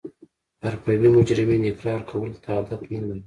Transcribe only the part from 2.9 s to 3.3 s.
نلري